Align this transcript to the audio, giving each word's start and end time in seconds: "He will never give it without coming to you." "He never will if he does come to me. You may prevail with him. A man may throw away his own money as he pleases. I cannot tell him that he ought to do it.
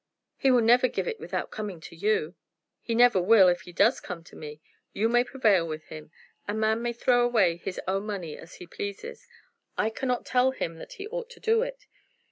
"He 0.35 0.49
will 0.49 0.63
never 0.63 0.87
give 0.87 1.07
it 1.07 1.19
without 1.19 1.51
coming 1.51 1.79
to 1.81 1.95
you." 1.95 2.33
"He 2.81 2.95
never 2.95 3.21
will 3.21 3.47
if 3.49 3.61
he 3.61 3.71
does 3.71 3.99
come 3.99 4.23
to 4.23 4.35
me. 4.35 4.59
You 4.93 5.07
may 5.07 5.23
prevail 5.23 5.67
with 5.67 5.83
him. 5.89 6.09
A 6.47 6.55
man 6.55 6.81
may 6.81 6.91
throw 6.91 7.23
away 7.23 7.57
his 7.57 7.79
own 7.87 8.07
money 8.07 8.35
as 8.35 8.55
he 8.55 8.65
pleases. 8.65 9.27
I 9.77 9.91
cannot 9.91 10.25
tell 10.25 10.49
him 10.53 10.79
that 10.79 10.93
he 10.93 11.05
ought 11.09 11.29
to 11.29 11.39
do 11.39 11.61
it. 11.61 11.85